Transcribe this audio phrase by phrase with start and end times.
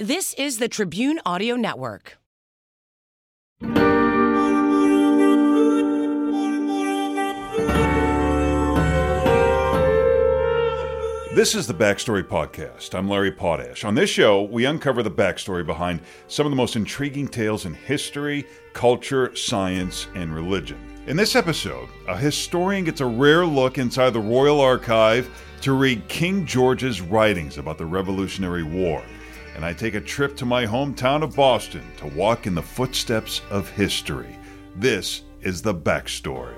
[0.00, 2.18] This is the Tribune Audio Network.
[11.34, 12.94] This is the Backstory Podcast.
[12.94, 13.82] I'm Larry Potash.
[13.82, 17.74] On this show, we uncover the backstory behind some of the most intriguing tales in
[17.74, 20.78] history, culture, science, and religion.
[21.08, 25.28] In this episode, a historian gets a rare look inside the Royal Archive
[25.62, 29.02] to read King George's writings about the Revolutionary War.
[29.58, 33.42] And I take a trip to my hometown of Boston to walk in the footsteps
[33.50, 34.38] of history.
[34.76, 36.54] This is the Backstory.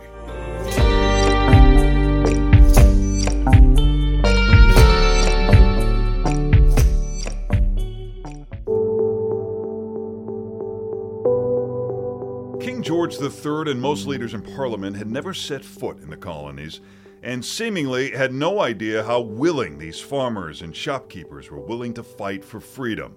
[12.61, 16.83] King George III and most leaders in Parliament had never set foot in the colonies
[17.23, 22.45] and seemingly had no idea how willing these farmers and shopkeepers were willing to fight
[22.45, 23.16] for freedom.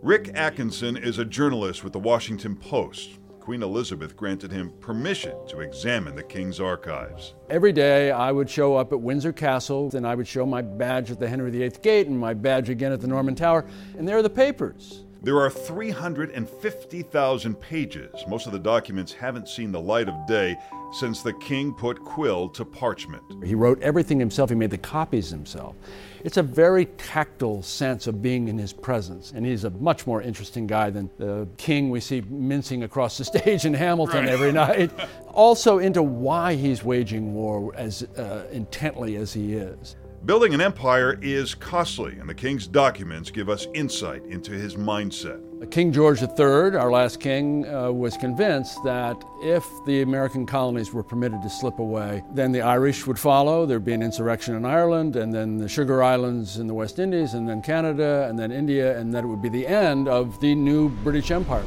[0.00, 3.18] Rick Atkinson is a journalist with the Washington Post.
[3.38, 7.34] Queen Elizabeth granted him permission to examine the king's archives.
[7.50, 11.10] Every day I would show up at Windsor Castle, and I would show my badge
[11.10, 13.66] at the Henry VIII Gate and my badge again at the Norman Tower,
[13.98, 15.04] and there are the papers.
[15.24, 18.10] There are 350,000 pages.
[18.26, 20.56] Most of the documents haven't seen the light of day
[20.92, 23.22] since the king put quill to parchment.
[23.44, 25.76] He wrote everything himself, he made the copies himself.
[26.24, 30.20] It's a very tactile sense of being in his presence, and he's a much more
[30.22, 34.28] interesting guy than the king we see mincing across the stage in Hamilton Right.
[34.28, 34.90] every night.
[35.28, 39.94] also, into why he's waging war as uh, intently as he is.
[40.24, 45.40] Building an empire is costly, and the king's documents give us insight into his mindset.
[45.72, 51.02] King George III, our last king, uh, was convinced that if the American colonies were
[51.02, 53.66] permitted to slip away, then the Irish would follow.
[53.66, 57.34] There'd be an insurrection in Ireland, and then the Sugar Islands in the West Indies,
[57.34, 60.54] and then Canada, and then India, and that it would be the end of the
[60.54, 61.66] new British Empire.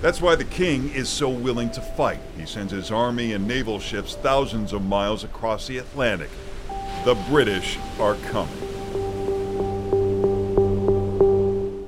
[0.00, 2.20] That's why the king is so willing to fight.
[2.38, 6.30] He sends his army and naval ships thousands of miles across the Atlantic.
[7.02, 8.54] The British are coming.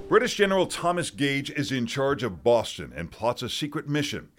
[0.09, 4.31] British General Thomas Gage is in charge of Boston and plots a secret mission.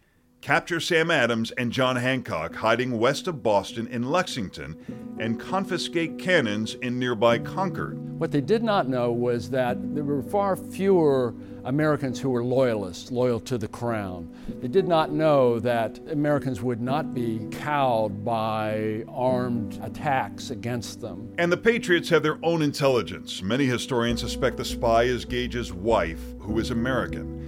[0.44, 4.76] Capture Sam Adams and John Hancock hiding west of Boston in Lexington
[5.18, 7.98] and confiscate cannons in nearby Concord.
[8.20, 11.34] What they did not know was that there were far fewer
[11.64, 14.30] Americans who were loyalists, loyal to the crown.
[14.59, 21.34] They did not know that Americans would not be cowed by armed attacks against them.
[21.38, 23.42] And the Patriots have their own intelligence.
[23.42, 27.43] Many historians suspect the spy is Gage's wife, who is American.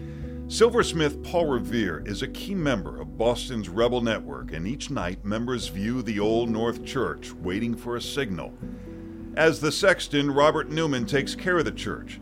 [0.47, 5.69] Silversmith Paul Revere is a key member of Boston's rebel network, and each night members
[5.69, 8.53] view the Old North Church, waiting for a signal.
[9.35, 12.19] As the sexton, Robert Newman takes care of the church.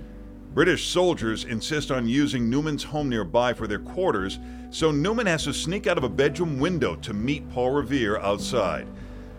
[0.53, 4.39] British soldiers insist on using Newman's home nearby for their quarters,
[4.69, 8.87] so Newman has to sneak out of a bedroom window to meet Paul Revere outside.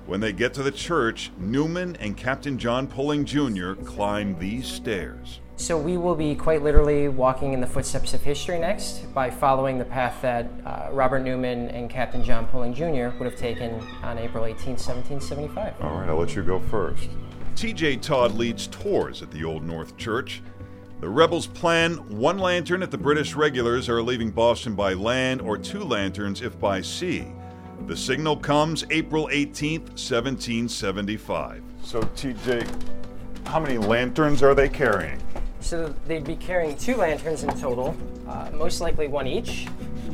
[0.04, 3.72] When they get to the church, Newman and Captain John Pulling Jr.
[3.72, 5.40] climb these stairs.
[5.56, 9.78] So we will be quite literally walking in the footsteps of history next by following
[9.78, 13.16] the path that uh, Robert Newman and Captain John Pulling Jr.
[13.16, 15.74] would have taken on April 18, 1775.
[15.80, 17.08] All right, I'll let you go first.
[17.54, 20.42] TJ Todd leads tours at the Old North Church.
[21.00, 25.56] The rebels plan one lantern if the British regulars are leaving Boston by land, or
[25.56, 27.26] two lanterns if by sea.
[27.86, 31.62] The signal comes April 18, 1775.
[31.82, 32.66] So, TJ,
[33.46, 35.20] how many lanterns are they carrying?
[35.64, 37.96] So they'd be carrying two lanterns in total,
[38.28, 39.66] uh, most likely one each.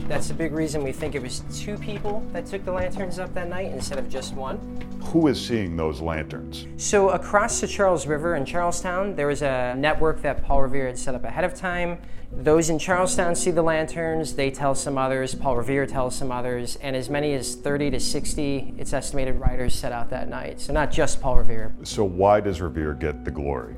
[0.07, 3.35] That's a big reason we think it was two people that took the lanterns up
[3.35, 4.59] that night instead of just one.
[5.07, 6.69] Who is seeing those lanterns?
[6.77, 10.99] So across the Charles River in Charlestown, there was a network that Paul Revere had
[10.99, 12.01] set up ahead of time.
[12.31, 16.77] Those in Charlestown see the lanterns, they tell some others, Paul Revere tells some others,
[16.77, 20.61] and as many as 30 to 60, it's estimated riders set out that night.
[20.61, 21.75] So not just Paul Revere.
[21.83, 23.75] So, why does Revere get the glory?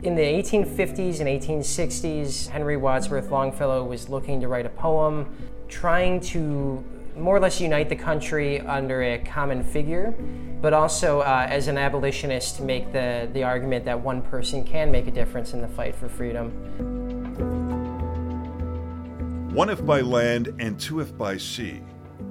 [0.00, 5.28] In the 1850s and 1860s, Henry Wadsworth Longfellow was looking to write a poem
[5.66, 6.84] trying to
[7.16, 10.14] more or less unite the country under a common figure,
[10.62, 14.92] but also uh, as an abolitionist to make the, the argument that one person can
[14.92, 16.50] make a difference in the fight for freedom.
[19.52, 21.80] One if by land and two if by sea,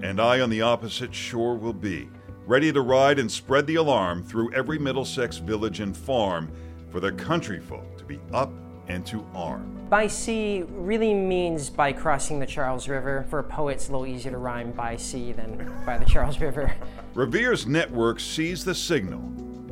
[0.01, 2.07] and I on the opposite shore will be,
[2.45, 6.49] ready to ride and spread the alarm through every Middlesex village and farm
[6.89, 8.51] for the country folk to be up
[8.87, 9.73] and to arm.
[9.89, 13.25] By sea really means by crossing the Charles River.
[13.29, 16.39] For a poet, it's a little easier to rhyme by sea than by the Charles
[16.39, 16.73] River.
[17.13, 19.19] Revere's network sees the signal,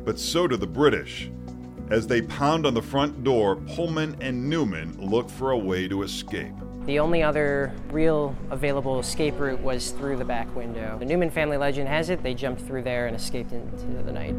[0.04, 1.30] but so do the British.
[1.90, 6.02] As they pound on the front door, Pulling and Newman look for a way to
[6.02, 6.52] escape.
[6.86, 10.96] The only other real available escape route was through the back window.
[10.98, 14.34] The Newman family legend has it they jumped through there and escaped into the night.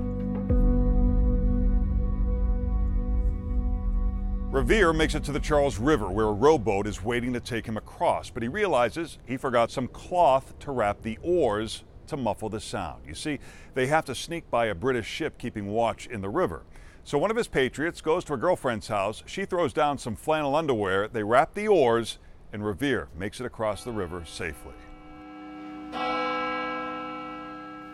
[4.68, 7.78] Revere makes it to the Charles River where a rowboat is waiting to take him
[7.78, 12.60] across, but he realizes he forgot some cloth to wrap the oars to muffle the
[12.60, 13.04] sound.
[13.08, 13.40] You see,
[13.75, 16.64] they have to sneak by a British ship keeping watch in the river.
[17.06, 19.24] So one of his patriots goes to a girlfriend's house.
[19.25, 21.08] She throws down some flannel underwear.
[21.08, 22.19] They wrap the oars,
[22.52, 24.74] and Revere makes it across the river safely.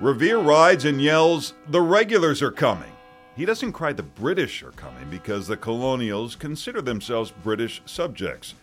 [0.01, 2.92] Revere rides and yells, The regulars are coming.
[3.35, 8.53] He doesn't cry the British are coming because the colonials consider themselves British subjects.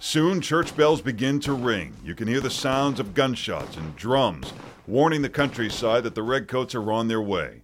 [0.00, 1.94] Soon, church bells begin to ring.
[2.04, 4.52] You can hear the sounds of gunshots and drums,
[4.88, 7.62] warning the countryside that the Redcoats are on their way.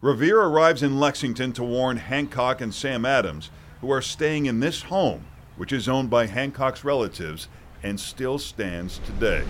[0.00, 4.82] Revere arrives in Lexington to warn Hancock and Sam Adams, who are staying in this
[4.82, 5.24] home,
[5.56, 7.48] which is owned by Hancock's relatives
[7.82, 9.42] and still stands today.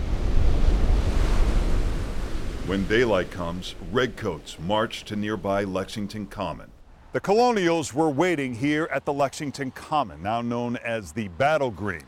[2.69, 6.69] When daylight comes, redcoats march to nearby Lexington Common.
[7.13, 12.03] The colonials were waiting here at the Lexington Common, now known as the Battle Green.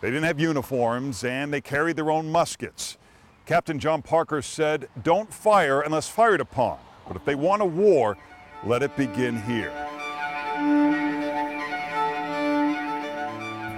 [0.00, 2.96] They didn't have uniforms and they carried their own muskets.
[3.44, 8.16] Captain John Parker said, Don't fire unless fired upon, but if they want a war,
[8.64, 9.74] let it begin here.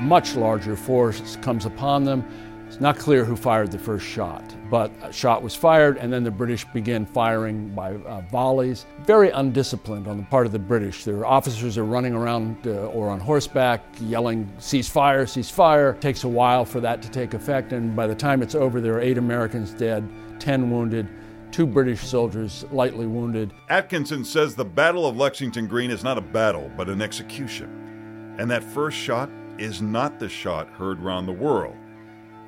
[0.01, 2.25] Much larger force comes upon them.
[2.71, 6.23] It's not clear who fired the first shot, but a shot was fired, and then
[6.23, 8.87] the British began firing by uh, volleys.
[9.01, 11.03] Very undisciplined on the part of the British.
[11.03, 15.91] Their officers are running around uh, or on horseback yelling, cease fire, cease fire.
[15.91, 18.81] It takes a while for that to take effect, and by the time it's over,
[18.81, 20.09] there are eight Americans dead,
[20.39, 21.09] 10 wounded,
[21.51, 23.53] two British soldiers lightly wounded.
[23.69, 28.37] Atkinson says the Battle of Lexington Green is not a battle, but an execution.
[28.39, 29.29] And that first shot
[29.59, 31.75] is not the shot heard round the world.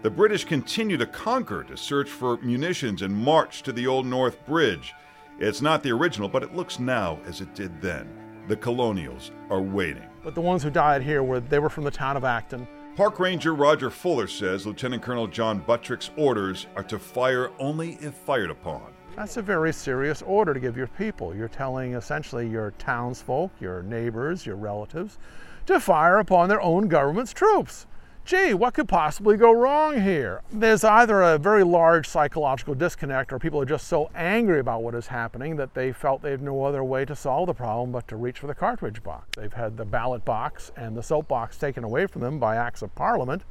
[0.03, 4.45] The British continue to Concord to search for munitions and march to the Old North
[4.45, 4.95] Bridge.
[5.39, 8.09] It's not the original, but it looks now as it did then.
[8.49, 10.09] The colonials are waiting.
[10.25, 12.67] But the ones who died here were they were from the town of Acton.
[12.97, 18.15] Park Ranger Roger Fuller says Lieutenant Colonel John Buttrick's orders are to fire only if
[18.15, 18.93] fired upon.
[19.15, 21.33] That's a very serious order to give your people.
[21.33, 25.19] You're telling essentially your townsfolk, your neighbors, your relatives,
[25.67, 27.87] to fire upon their own government's troops
[28.25, 30.43] gee, what could possibly go wrong here?
[30.53, 34.95] There's either a very large psychological disconnect or people are just so angry about what
[34.95, 38.07] is happening that they felt they had no other way to solve the problem but
[38.09, 39.27] to reach for the cartridge box.
[39.37, 42.83] They've had the ballot box and the soap box taken away from them by acts
[42.83, 43.43] of parliament,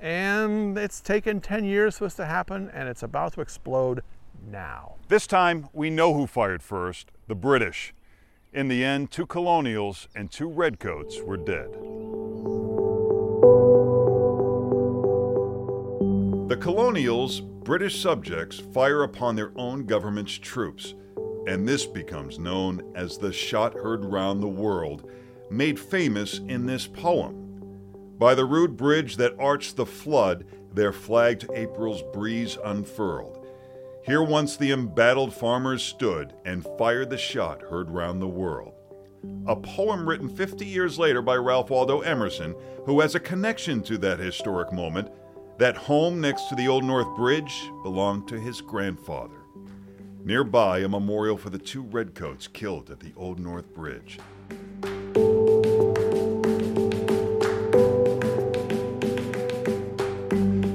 [0.00, 4.02] and it's taken 10 years for this to happen, and it's about to explode
[4.50, 4.94] now.
[5.08, 7.94] This time, we know who fired first the British.
[8.52, 11.68] In the end, two colonials and two redcoats were dead.
[16.60, 20.94] Colonials, British subjects, fire upon their own government's troops,
[21.46, 25.10] and this becomes known as the shot heard round the world,
[25.50, 27.44] made famous in this poem.
[28.18, 30.44] By the rude bridge that arched the flood,
[30.74, 33.46] their flagged April's breeze unfurled.
[34.04, 38.74] Here once the embattled farmers stood and fired the shot heard round the world.
[39.46, 42.54] A poem written 50 years later by Ralph Waldo Emerson,
[42.84, 45.10] who has a connection to that historic moment
[45.58, 49.34] that home next to the Old North Bridge belonged to his grandfather.
[50.24, 54.20] Nearby, a memorial for the two redcoats killed at the Old North Bridge.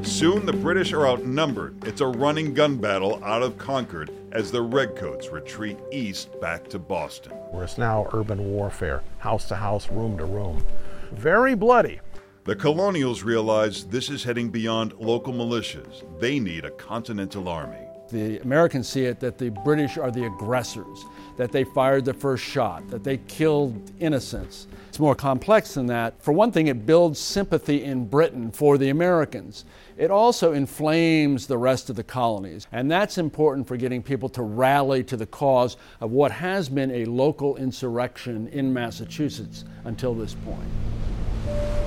[0.06, 1.86] Soon the British are outnumbered.
[1.86, 6.80] It's a running gun battle out of Concord as the Redcoats retreat east back to
[6.80, 7.32] Boston.
[7.52, 10.64] Where it's now urban warfare, house to house, room to room.
[11.12, 12.00] Very bloody.
[12.46, 16.04] The colonials realize this is heading beyond local militias.
[16.20, 17.78] They need a continental army.
[18.12, 21.06] The Americans see it that the British are the aggressors,
[21.38, 24.68] that they fired the first shot, that they killed innocents.
[24.90, 26.22] It's more complex than that.
[26.22, 29.64] For one thing, it builds sympathy in Britain for the Americans.
[29.96, 32.68] It also inflames the rest of the colonies.
[32.74, 36.92] And that's important for getting people to rally to the cause of what has been
[36.92, 41.83] a local insurrection in Massachusetts until this point.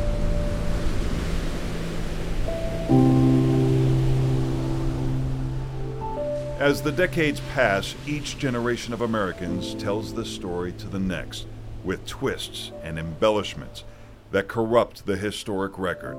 [6.58, 11.46] As the decades pass, each generation of Americans tells the story to the next,
[11.84, 13.84] with twists and embellishments
[14.30, 16.16] that corrupt the historic record.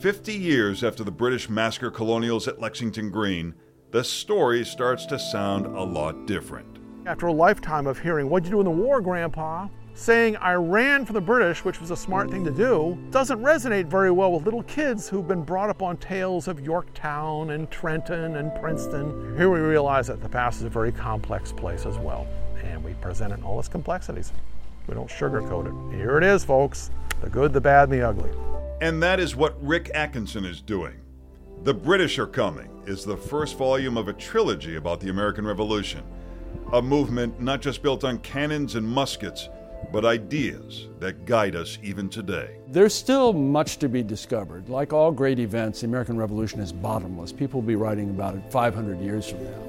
[0.00, 3.54] Fifty years after the British massacre colonials at Lexington Green,
[3.90, 6.78] the story starts to sound a lot different.
[7.06, 9.68] After a lifetime of hearing, What'd you do in the war, Grandpa?
[9.98, 13.86] Saying I ran for the British, which was a smart thing to do, doesn't resonate
[13.86, 18.36] very well with little kids who've been brought up on tales of Yorktown and Trenton
[18.36, 19.36] and Princeton.
[19.36, 22.28] Here we realize that the past is a very complex place as well,
[22.62, 24.32] and we present it in all its complexities.
[24.86, 25.96] We don't sugarcoat it.
[25.96, 26.90] Here it is, folks
[27.20, 28.30] the good, the bad, and the ugly.
[28.80, 30.94] And that is what Rick Atkinson is doing.
[31.64, 36.04] The British Are Coming is the first volume of a trilogy about the American Revolution,
[36.72, 39.48] a movement not just built on cannons and muskets
[39.92, 42.58] but ideas that guide us even today.
[42.68, 44.68] There's still much to be discovered.
[44.68, 47.32] Like all great events, the American Revolution is bottomless.
[47.32, 49.68] People will be writing about it 500 years from now.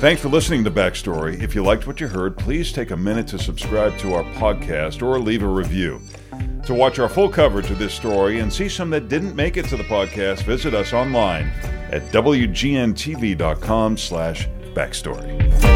[0.00, 1.42] Thanks for listening to Backstory.
[1.42, 5.02] If you liked what you heard, please take a minute to subscribe to our podcast
[5.02, 6.00] or leave a review.
[6.70, 9.64] To watch our full coverage of this story and see some that didn't make it
[9.70, 11.48] to the podcast, visit us online
[11.90, 15.69] at wgntv.com slash backstory.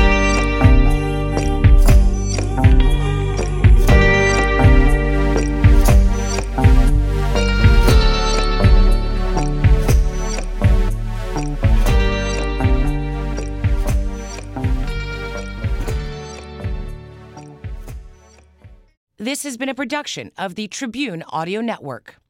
[19.65, 22.24] Been a production of the Tribune Audio Network.